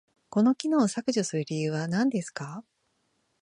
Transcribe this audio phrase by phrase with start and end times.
[0.31, 2.63] この機能を削除する理由は何ですか？